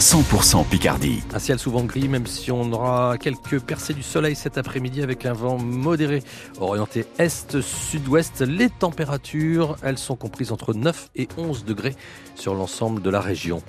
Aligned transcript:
100% 0.00 0.66
Picardie. 0.66 1.22
Un 1.34 1.38
ciel 1.38 1.58
souvent 1.58 1.84
gris, 1.84 2.08
même 2.08 2.26
si 2.26 2.50
on 2.50 2.72
aura 2.72 3.18
quelques 3.18 3.60
percées 3.60 3.92
du 3.92 4.02
soleil 4.02 4.34
cet 4.34 4.56
après-midi 4.56 5.02
avec 5.02 5.26
un 5.26 5.34
vent 5.34 5.58
modéré 5.58 6.22
orienté 6.58 7.04
est-sud-ouest. 7.18 8.40
Les 8.40 8.70
températures, 8.70 9.76
elles 9.82 9.98
sont 9.98 10.16
comprises 10.16 10.52
entre 10.52 10.72
9 10.72 11.10
et 11.16 11.28
11 11.36 11.66
degrés 11.66 11.94
sur 12.34 12.54
l'ensemble 12.54 13.02
de 13.02 13.10
la 13.10 13.20
région. 13.20 13.62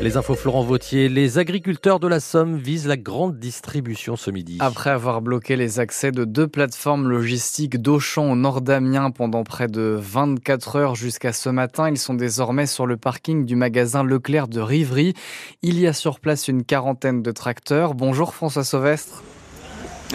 Les 0.00 0.16
infos 0.16 0.36
Florent 0.36 0.62
Vautier, 0.62 1.08
les 1.08 1.38
agriculteurs 1.38 1.98
de 1.98 2.06
la 2.06 2.20
Somme 2.20 2.56
visent 2.56 2.86
la 2.86 2.96
grande 2.96 3.40
distribution 3.40 4.14
ce 4.14 4.30
midi. 4.30 4.56
Après 4.60 4.90
avoir 4.90 5.20
bloqué 5.20 5.56
les 5.56 5.80
accès 5.80 6.12
de 6.12 6.24
deux 6.24 6.46
plateformes 6.46 7.08
logistiques 7.08 7.82
d'Auchan 7.82 8.30
au 8.30 8.36
nord 8.36 8.60
d'Amiens 8.60 9.10
pendant 9.10 9.42
près 9.42 9.66
de 9.66 9.98
24 10.00 10.76
heures 10.76 10.94
jusqu'à 10.94 11.32
ce 11.32 11.48
matin, 11.48 11.90
ils 11.90 11.98
sont 11.98 12.14
désormais 12.14 12.66
sur 12.66 12.86
le 12.86 12.96
parking 12.96 13.44
du 13.44 13.56
magasin 13.56 14.04
Leclerc 14.04 14.46
de 14.46 14.60
Rivry. 14.60 15.14
Il 15.62 15.80
y 15.80 15.88
a 15.88 15.92
sur 15.92 16.20
place 16.20 16.46
une 16.46 16.62
quarantaine 16.62 17.20
de 17.20 17.32
tracteurs. 17.32 17.94
Bonjour 17.94 18.34
François 18.34 18.62
Sauvestre. 18.62 19.24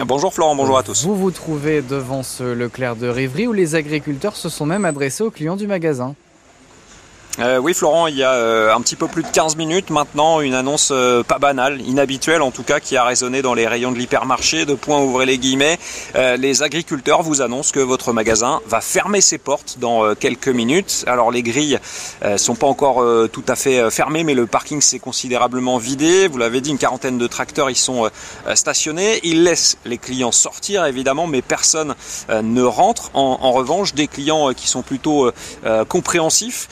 Bonjour 0.06 0.32
Florent, 0.32 0.56
bonjour 0.56 0.78
à 0.78 0.82
tous. 0.82 1.04
Vous 1.04 1.14
vous 1.14 1.30
trouvez 1.30 1.82
devant 1.82 2.22
ce 2.22 2.42
Leclerc 2.42 2.96
de 2.96 3.08
Rivry 3.08 3.46
où 3.46 3.52
les 3.52 3.74
agriculteurs 3.74 4.36
se 4.36 4.48
sont 4.48 4.64
même 4.64 4.86
adressés 4.86 5.24
aux 5.24 5.30
clients 5.30 5.56
du 5.56 5.66
magasin. 5.66 6.14
Euh, 7.40 7.58
oui 7.58 7.74
Florent, 7.74 8.06
il 8.06 8.16
y 8.16 8.22
a 8.22 8.32
euh, 8.32 8.72
un 8.72 8.80
petit 8.80 8.94
peu 8.94 9.08
plus 9.08 9.24
de 9.24 9.28
15 9.28 9.56
minutes 9.56 9.90
maintenant, 9.90 10.40
une 10.40 10.54
annonce 10.54 10.90
euh, 10.92 11.24
pas 11.24 11.40
banale, 11.40 11.80
inhabituelle 11.80 12.42
en 12.42 12.52
tout 12.52 12.62
cas, 12.62 12.78
qui 12.78 12.96
a 12.96 13.02
résonné 13.02 13.42
dans 13.42 13.54
les 13.54 13.66
rayons 13.66 13.90
de 13.90 13.98
l'hypermarché, 13.98 14.66
de 14.66 14.74
point 14.74 15.00
ouvrez 15.00 15.26
les 15.26 15.38
guillemets. 15.38 15.78
les 16.14 16.62
agriculteurs 16.62 17.22
vous 17.22 17.42
annoncent 17.42 17.72
que 17.72 17.80
votre 17.80 18.12
magasin 18.12 18.60
va 18.66 18.80
fermer 18.80 19.20
ses 19.20 19.38
portes 19.38 19.78
dans 19.80 20.14
quelques 20.14 20.48
minutes. 20.48 21.04
Alors 21.06 21.30
les 21.30 21.42
grilles 21.42 21.78
sont 22.36 22.54
pas 22.54 22.66
encore 22.66 23.04
tout 23.32 23.44
à 23.48 23.56
fait 23.56 23.90
fermées, 23.90 24.24
mais 24.24 24.34
le 24.34 24.46
parking 24.46 24.80
s'est 24.80 24.98
considérablement 24.98 25.78
vidé. 25.78 26.28
Vous 26.28 26.38
l'avez 26.38 26.60
dit, 26.60 26.70
une 26.70 26.78
quarantaine 26.78 27.18
de 27.18 27.26
tracteurs 27.26 27.70
y 27.70 27.74
sont 27.74 28.10
stationnés. 28.54 29.20
Ils 29.22 29.44
laissent 29.44 29.78
les 29.84 29.98
clients 29.98 30.32
sortir 30.32 30.84
évidemment, 30.84 31.26
mais 31.26 31.42
personne 31.42 31.94
ne 32.30 32.62
rentre. 32.62 33.10
En, 33.14 33.38
en, 33.40 33.52
revanche, 33.52 33.94
des 33.94 34.06
clients 34.06 34.52
qui 34.52 34.68
sont 34.68 34.82
plutôt 34.82 35.30
compréhensifs 35.88 36.68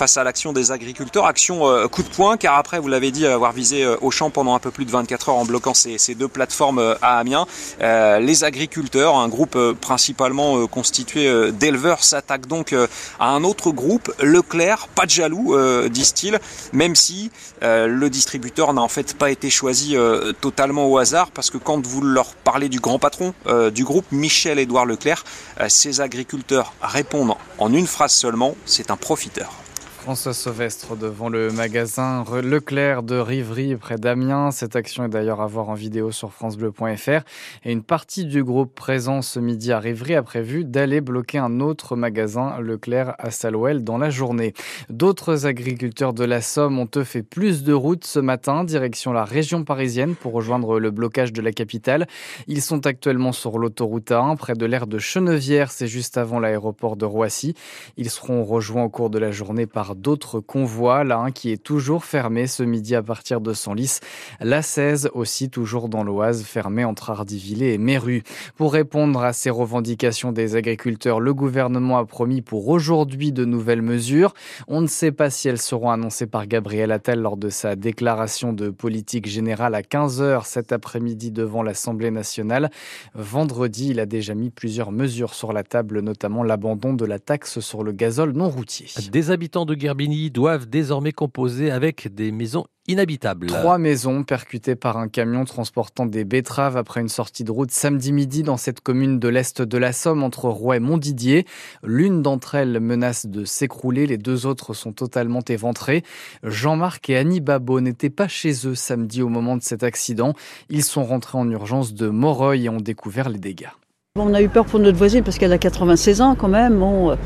face 0.00 0.16
à 0.16 0.24
l'action 0.24 0.54
des 0.54 0.72
agriculteurs. 0.72 1.26
Action 1.26 1.68
euh, 1.68 1.86
coup 1.86 2.02
de 2.02 2.08
poing, 2.08 2.38
car 2.38 2.56
après, 2.56 2.78
vous 2.78 2.88
l'avez 2.88 3.10
dit, 3.10 3.26
avoir 3.26 3.52
visé 3.52 3.84
euh, 3.84 3.98
au 4.00 4.10
champ 4.10 4.30
pendant 4.30 4.54
un 4.54 4.58
peu 4.58 4.70
plus 4.70 4.86
de 4.86 4.90
24 4.90 5.28
heures 5.28 5.36
en 5.36 5.44
bloquant 5.44 5.74
ces, 5.74 6.14
deux 6.14 6.26
plateformes 6.26 6.78
euh, 6.78 6.94
à 7.02 7.18
Amiens. 7.18 7.44
les 7.80 8.44
agriculteurs, 8.44 9.16
un 9.16 9.28
groupe 9.28 9.58
principalement 9.82 10.66
constitué 10.66 11.52
d'éleveurs, 11.52 12.02
s'attaquent 12.02 12.46
donc 12.46 12.74
à 13.18 13.28
un 13.28 13.44
autre 13.44 13.72
groupe, 13.72 14.10
Leclerc, 14.20 14.88
pas 14.88 15.04
de 15.04 15.10
jaloux, 15.10 15.56
disent-ils, 15.88 16.38
même 16.72 16.94
si 16.94 17.30
le 17.60 18.08
distributeur 18.08 18.72
n'a 18.72 18.80
en 18.80 18.88
fait 18.88 19.16
pas 19.16 19.30
été 19.30 19.50
choisi 19.50 19.96
totalement 20.40 20.86
au 20.86 20.98
hasard, 20.98 21.30
parce 21.30 21.50
que 21.50 21.58
quand 21.58 21.86
vous 21.86 22.00
leur 22.00 22.34
parlez 22.34 22.68
du 22.68 22.80
grand 22.80 22.98
patron 22.98 23.34
du 23.72 23.84
groupe, 23.84 24.06
Michel-Édouard 24.12 24.86
Leclerc, 24.86 25.24
ces 25.68 26.00
agriculteurs 26.00 26.72
répondent 26.82 27.34
en 27.58 27.72
une 27.72 27.86
phrase 27.86 28.12
seulement, 28.12 28.54
c'est 28.64 28.90
un 28.90 28.96
profiteur. 28.96 29.59
François 30.00 30.32
Sauvestre 30.32 30.96
devant 30.96 31.28
le 31.28 31.52
magasin 31.52 32.24
Leclerc 32.42 33.02
de 33.02 33.16
Rivry 33.16 33.76
près 33.76 33.98
d'Amiens. 33.98 34.50
Cette 34.50 34.74
action 34.74 35.04
est 35.04 35.10
d'ailleurs 35.10 35.42
à 35.42 35.46
voir 35.46 35.68
en 35.68 35.74
vidéo 35.74 36.10
sur 36.10 36.32
francebleu.fr. 36.32 37.22
Et 37.64 37.70
une 37.72 37.82
partie 37.82 38.24
du 38.24 38.42
groupe 38.42 38.74
présent 38.74 39.20
ce 39.20 39.38
midi 39.38 39.72
à 39.72 39.78
Rivry 39.78 40.14
a 40.14 40.22
prévu 40.22 40.64
d'aller 40.64 41.02
bloquer 41.02 41.36
un 41.36 41.60
autre 41.60 41.96
magasin 41.96 42.58
Leclerc 42.60 43.14
à 43.18 43.30
Salouel 43.30 43.84
dans 43.84 43.98
la 43.98 44.08
journée. 44.08 44.54
D'autres 44.88 45.44
agriculteurs 45.44 46.14
de 46.14 46.24
la 46.24 46.40
Somme 46.40 46.78
ont 46.78 46.88
fait 47.04 47.22
plus 47.22 47.62
de 47.62 47.74
route 47.74 48.06
ce 48.06 48.20
matin, 48.20 48.64
direction 48.64 49.12
la 49.12 49.24
région 49.24 49.64
parisienne 49.64 50.14
pour 50.14 50.32
rejoindre 50.32 50.80
le 50.80 50.90
blocage 50.90 51.34
de 51.34 51.42
la 51.42 51.52
capitale. 51.52 52.06
Ils 52.48 52.62
sont 52.62 52.86
actuellement 52.86 53.32
sur 53.32 53.58
l'autoroute 53.58 54.10
A1 54.10 54.38
près 54.38 54.54
de 54.54 54.64
l'aire 54.64 54.86
de 54.86 54.98
Chenevière, 54.98 55.70
c'est 55.70 55.88
juste 55.88 56.16
avant 56.16 56.40
l'aéroport 56.40 56.96
de 56.96 57.04
Roissy. 57.04 57.54
Ils 57.98 58.08
seront 58.08 58.44
rejoints 58.44 58.84
au 58.84 58.88
cours 58.88 59.10
de 59.10 59.18
la 59.18 59.30
journée 59.30 59.66
par 59.66 59.89
d'autres 59.94 60.40
convois. 60.40 61.04
Là, 61.04 61.18
un 61.18 61.30
qui 61.30 61.52
est 61.52 61.62
toujours 61.62 62.04
fermé 62.04 62.46
ce 62.46 62.62
midi 62.62 62.94
à 62.94 63.02
partir 63.02 63.40
de 63.40 63.52
Senlis. 63.52 64.00
La 64.40 64.62
16 64.62 65.10
aussi 65.14 65.50
toujours 65.50 65.88
dans 65.88 66.04
l'Oise, 66.04 66.42
fermée 66.42 66.84
entre 66.84 67.10
Ardivillé 67.10 67.74
et 67.74 67.78
Méru. 67.78 68.22
Pour 68.56 68.72
répondre 68.72 69.22
à 69.22 69.32
ces 69.32 69.50
revendications 69.50 70.32
des 70.32 70.56
agriculteurs, 70.56 71.20
le 71.20 71.34
gouvernement 71.34 71.98
a 71.98 72.04
promis 72.04 72.42
pour 72.42 72.68
aujourd'hui 72.68 73.32
de 73.32 73.44
nouvelles 73.44 73.82
mesures. 73.82 74.34
On 74.68 74.80
ne 74.80 74.86
sait 74.86 75.12
pas 75.12 75.30
si 75.30 75.48
elles 75.48 75.60
seront 75.60 75.90
annoncées 75.90 76.26
par 76.26 76.46
Gabriel 76.46 76.92
Attal 76.92 77.20
lors 77.20 77.36
de 77.36 77.48
sa 77.48 77.76
déclaration 77.76 78.52
de 78.52 78.70
politique 78.70 79.26
générale 79.26 79.74
à 79.74 79.82
15h 79.82 80.44
cet 80.44 80.72
après-midi 80.72 81.30
devant 81.30 81.62
l'Assemblée 81.62 82.10
nationale. 82.10 82.70
Vendredi, 83.14 83.90
il 83.90 84.00
a 84.00 84.06
déjà 84.06 84.34
mis 84.34 84.50
plusieurs 84.50 84.92
mesures 84.92 85.34
sur 85.34 85.52
la 85.52 85.62
table, 85.62 86.00
notamment 86.00 86.42
l'abandon 86.42 86.94
de 86.94 87.04
la 87.04 87.18
taxe 87.18 87.60
sur 87.60 87.82
le 87.82 87.92
gazole 87.92 88.32
non 88.32 88.48
routier. 88.48 88.86
Des 89.10 89.30
habitants 89.30 89.66
de 89.66 89.74
Gerbini 89.80 90.30
doivent 90.30 90.68
désormais 90.68 91.12
composer 91.12 91.70
avec 91.70 92.14
des 92.14 92.30
maisons 92.32 92.66
inhabitables. 92.86 93.46
Trois 93.46 93.78
maisons 93.78 94.24
percutées 94.24 94.74
par 94.74 94.98
un 94.98 95.08
camion 95.08 95.44
transportant 95.44 96.04
des 96.04 96.24
betteraves 96.24 96.76
après 96.76 97.00
une 97.00 97.08
sortie 97.08 97.44
de 97.44 97.50
route 97.50 97.70
samedi 97.70 98.12
midi 98.12 98.42
dans 98.42 98.58
cette 98.58 98.80
commune 98.80 99.18
de 99.18 99.28
l'Est 99.28 99.62
de 99.62 99.78
la 99.78 99.92
Somme 99.92 100.22
entre 100.22 100.48
Rouen 100.48 100.74
et 100.74 100.80
Montdidier. 100.80 101.46
L'une 101.82 102.20
d'entre 102.20 102.56
elles 102.56 102.78
menace 102.78 103.26
de 103.26 103.44
s'écrouler, 103.44 104.06
les 104.06 104.18
deux 104.18 104.44
autres 104.44 104.74
sont 104.74 104.92
totalement 104.92 105.42
éventrées. 105.48 106.02
Jean-Marc 106.42 107.08
et 107.08 107.16
Annie 107.16 107.40
Babot 107.40 107.80
n'étaient 107.80 108.10
pas 108.10 108.28
chez 108.28 108.66
eux 108.66 108.74
samedi 108.74 109.22
au 109.22 109.28
moment 109.28 109.56
de 109.56 109.62
cet 109.62 109.82
accident. 109.82 110.34
Ils 110.68 110.84
sont 110.84 111.04
rentrés 111.04 111.38
en 111.38 111.48
urgence 111.48 111.94
de 111.94 112.08
Moreuil 112.08 112.66
et 112.66 112.68
ont 112.68 112.80
découvert 112.80 113.30
les 113.30 113.38
dégâts. 113.38 113.70
On 114.16 114.34
a 114.34 114.42
eu 114.42 114.48
peur 114.48 114.66
pour 114.66 114.80
notre 114.80 114.98
voisine 114.98 115.22
parce 115.22 115.38
qu'elle 115.38 115.52
a 115.52 115.58
96 115.58 116.20
ans 116.20 116.34
quand 116.34 116.48
même. 116.48 116.78
Bon, 116.78 117.16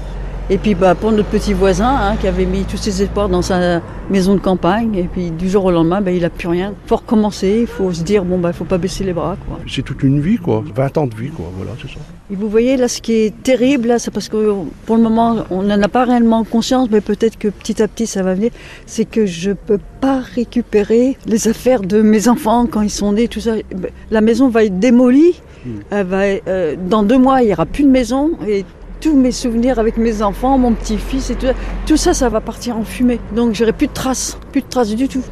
et 0.51 0.59
puis 0.59 0.75
bah, 0.75 0.95
pour 0.95 1.11
notre 1.13 1.29
petit 1.29 1.55
voisin 1.55 1.89
hein, 1.89 2.17
qui 2.21 2.27
avait 2.27 2.45
mis 2.45 2.65
tous 2.65 2.77
ses 2.77 3.03
espoirs 3.03 3.29
dans 3.29 3.43
sa 3.43 3.81
maison 4.11 4.35
de 4.35 4.41
campagne, 4.41 4.95
et 4.95 5.05
puis 5.05 5.31
du 5.31 5.49
jour 5.49 5.65
au 5.65 5.71
lendemain, 5.71 6.01
bah, 6.01 6.11
il 6.11 6.23
n'a 6.23 6.31
plus 6.31 6.49
rien. 6.49 6.75
Il 6.85 6.89
faut 6.89 6.97
recommencer, 6.97 7.61
il 7.63 7.67
faut 7.67 7.93
se 7.93 8.03
dire, 8.03 8.25
bon, 8.25 8.39
bah, 8.39 8.51
il 8.51 8.53
ne 8.53 8.57
faut 8.57 8.65
pas 8.65 8.79
baisser 8.79 9.05
les 9.05 9.15
bras. 9.15 9.37
C'est 9.67 9.83
toute 9.83 10.03
une 10.03 10.21
vie, 10.21 10.37
quoi. 10.37 10.63
20 10.75 10.99
ans 10.99 11.07
de 11.07 11.15
vie, 11.15 11.31
quoi. 11.31 11.47
Voilà, 11.57 11.73
c'est 11.81 11.89
ça. 11.89 12.01
Et 12.31 12.37
vous 12.37 12.49
voyez, 12.49 12.77
là, 12.77 12.89
ce 12.89 13.01
qui 13.01 13.13
est 13.13 13.43
terrible, 13.43 13.89
là, 13.89 13.99
c'est 13.99 14.11
parce 14.11 14.29
que 14.29 14.53
pour 14.85 14.97
le 14.97 15.03
moment, 15.03 15.45
on 15.51 15.63
n'en 15.63 15.81
a 15.81 15.89
pas 15.89 16.05
réellement 16.05 16.45
conscience, 16.45 16.89
mais 16.91 17.01
peut-être 17.01 17.39
que 17.39 17.49
petit 17.49 17.83
à 17.83 17.89
petit, 17.89 18.07
ça 18.07 18.23
va 18.23 18.35
venir, 18.35 18.51
c'est 18.87 19.05
que 19.05 19.25
je 19.25 19.51
ne 19.51 19.55
peux 19.55 19.81
pas 20.01 20.21
récupérer 20.21 21.17
les 21.27 21.49
affaires 21.49 21.81
de 21.81 22.03
mes 22.03 22.29
enfants 22.29 22.67
quand 22.67 22.83
ils 22.83 22.91
sont 22.91 23.13
nés, 23.13 23.29
tout 23.29 23.41
ça. 23.41 23.53
La 24.11 24.21
maison 24.21 24.49
va 24.49 24.65
être 24.65 24.79
démolie. 24.79 25.41
Hmm. 25.65 25.71
Elle 25.91 26.07
va, 26.07 26.23
euh, 26.47 26.77
dans 26.79 27.03
deux 27.03 27.19
mois, 27.19 27.41
il 27.41 27.47
n'y 27.47 27.53
aura 27.55 27.65
plus 27.65 27.85
de 27.85 27.89
maison 27.89 28.33
et 28.47 28.67
tous 29.05 29.15
mes 29.15 29.33
souvenirs 29.33 29.79
avec 29.79 29.99
mes 29.99 30.23
enfants, 30.23 30.57
mon 30.57 30.73
petit-fils 30.73 31.29
et 31.29 31.35
tout 31.35 31.47
ça, 31.47 31.53
tout 31.85 31.97
ça, 31.99 32.15
ça 32.15 32.31
va 32.31 32.41
partir 32.41 32.79
en 32.79 32.85
fumée. 32.85 33.21
Donc 33.37 33.55
j'aurai 33.55 33.75
plus 33.75 33.87
de 33.87 33.93
traces, 33.93 34.39
plus 34.51 34.63
de 34.63 34.67
traces 34.67 34.95
du 34.95 35.09
tout. 35.09 35.23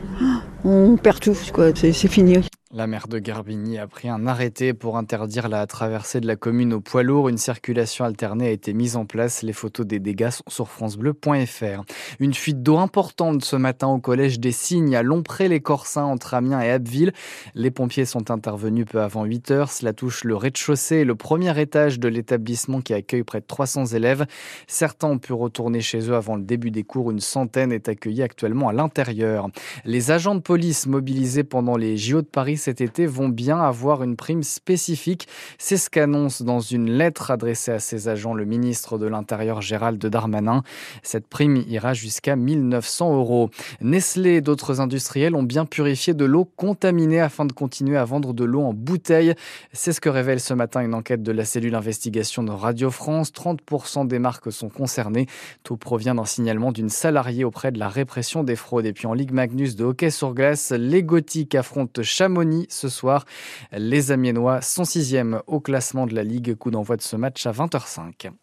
On 0.62 0.98
perd 0.98 1.20
tout, 1.20 1.34
quoi, 1.54 1.68
c'est 1.74 1.92
fini. 1.92 2.51
La 2.74 2.86
maire 2.86 3.06
de 3.06 3.18
Garbigny 3.18 3.76
a 3.76 3.86
pris 3.86 4.08
un 4.08 4.26
arrêté 4.26 4.72
pour 4.72 4.96
interdire 4.96 5.50
la 5.50 5.66
traversée 5.66 6.22
de 6.22 6.26
la 6.26 6.36
commune 6.36 6.72
au 6.72 6.80
poids 6.80 7.02
lourd. 7.02 7.28
Une 7.28 7.36
circulation 7.36 8.06
alternée 8.06 8.46
a 8.46 8.50
été 8.50 8.72
mise 8.72 8.96
en 8.96 9.04
place. 9.04 9.42
Les 9.42 9.52
photos 9.52 9.86
des 9.86 9.98
dégâts 9.98 10.30
sont 10.30 10.42
sur 10.48 10.68
francebleu.fr. 10.70 11.82
Une 12.18 12.32
fuite 12.32 12.62
d'eau 12.62 12.78
importante 12.78 13.44
ce 13.44 13.56
matin 13.56 13.88
au 13.88 13.98
collège 13.98 14.40
des 14.40 14.52
Cygnes 14.52 14.96
à 14.96 15.02
Lompré-les-Corsins 15.02 16.04
entre 16.04 16.32
Amiens 16.32 16.62
et 16.62 16.70
Abbeville. 16.70 17.12
Les 17.54 17.70
pompiers 17.70 18.06
sont 18.06 18.30
intervenus 18.30 18.86
peu 18.90 19.02
avant 19.02 19.24
8 19.24 19.50
heures. 19.50 19.70
Cela 19.70 19.92
touche 19.92 20.24
le 20.24 20.34
rez-de-chaussée 20.34 20.96
et 20.96 21.04
le 21.04 21.14
premier 21.14 21.60
étage 21.60 22.00
de 22.00 22.08
l'établissement 22.08 22.80
qui 22.80 22.94
accueille 22.94 23.22
près 23.22 23.40
de 23.40 23.46
300 23.46 23.84
élèves. 23.88 24.24
Certains 24.66 25.08
ont 25.08 25.18
pu 25.18 25.34
retourner 25.34 25.82
chez 25.82 26.08
eux 26.08 26.14
avant 26.14 26.36
le 26.36 26.42
début 26.42 26.70
des 26.70 26.84
cours. 26.84 27.10
Une 27.10 27.20
centaine 27.20 27.70
est 27.70 27.90
accueillie 27.90 28.22
actuellement 28.22 28.70
à 28.70 28.72
l'intérieur. 28.72 29.48
Les 29.84 30.10
agents 30.10 30.34
de 30.36 30.40
police 30.40 30.86
mobilisés 30.86 31.44
pendant 31.44 31.76
les 31.76 31.98
JO 31.98 32.22
de 32.22 32.26
Paris 32.26 32.61
cet 32.62 32.80
été 32.80 33.06
vont 33.06 33.28
bien 33.28 33.58
avoir 33.58 34.04
une 34.04 34.14
prime 34.14 34.44
spécifique. 34.44 35.26
C'est 35.58 35.76
ce 35.76 35.90
qu'annonce 35.90 36.42
dans 36.42 36.60
une 36.60 36.90
lettre 36.90 37.32
adressée 37.32 37.72
à 37.72 37.80
ses 37.80 38.06
agents 38.06 38.34
le 38.34 38.44
ministre 38.44 38.98
de 38.98 39.06
l'Intérieur 39.06 39.60
Gérald 39.60 40.04
Darmanin. 40.04 40.62
Cette 41.02 41.26
prime 41.26 41.56
ira 41.66 41.92
jusqu'à 41.92 42.36
1900 42.36 43.16
euros. 43.16 43.50
Nestlé 43.80 44.34
et 44.34 44.40
d'autres 44.40 44.80
industriels 44.80 45.34
ont 45.34 45.42
bien 45.42 45.64
purifié 45.66 46.14
de 46.14 46.24
l'eau 46.24 46.44
contaminée 46.44 47.20
afin 47.20 47.46
de 47.46 47.52
continuer 47.52 47.96
à 47.96 48.04
vendre 48.04 48.32
de 48.32 48.44
l'eau 48.44 48.62
en 48.62 48.72
bouteille. 48.72 49.34
C'est 49.72 49.92
ce 49.92 50.00
que 50.00 50.08
révèle 50.08 50.38
ce 50.38 50.54
matin 50.54 50.82
une 50.82 50.94
enquête 50.94 51.24
de 51.24 51.32
la 51.32 51.44
cellule 51.44 51.74
investigation 51.74 52.44
de 52.44 52.52
Radio 52.52 52.92
France. 52.92 53.32
30% 53.32 54.06
des 54.06 54.20
marques 54.20 54.52
sont 54.52 54.68
concernées. 54.68 55.26
Tout 55.64 55.76
provient 55.76 56.14
d'un 56.14 56.26
signalement 56.26 56.70
d'une 56.70 56.90
salariée 56.90 57.42
auprès 57.42 57.72
de 57.72 57.80
la 57.80 57.88
répression 57.88 58.44
des 58.44 58.54
fraudes. 58.54 58.86
Et 58.86 58.92
puis 58.92 59.08
en 59.08 59.14
Ligue 59.14 59.32
Magnus 59.32 59.74
de 59.74 59.82
hockey 59.82 60.10
sur 60.10 60.32
glace, 60.32 60.70
les 60.70 61.02
Gothiques 61.02 61.56
affrontent 61.56 62.02
Chamonix 62.04 62.51
ce 62.68 62.88
soir. 62.88 63.24
Les 63.72 64.10
Amiénois 64.10 64.60
sont 64.60 64.84
sixième 64.84 65.42
au 65.46 65.60
classement 65.60 66.06
de 66.06 66.14
la 66.14 66.24
Ligue. 66.24 66.56
Coup 66.56 66.70
d'envoi 66.70 66.96
de 66.96 67.02
ce 67.02 67.16
match 67.16 67.46
à 67.46 67.52
20h05. 67.52 68.32